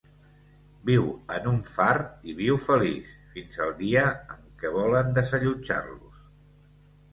[0.89, 1.03] Viu
[1.35, 1.89] en un far
[2.31, 6.21] i viu feliç, fins al dia en què volen desallotjar-los.